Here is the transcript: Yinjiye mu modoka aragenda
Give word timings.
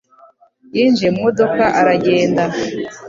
Yinjiye 0.75 1.09
mu 1.15 1.19
modoka 1.25 1.63
aragenda 1.79 2.43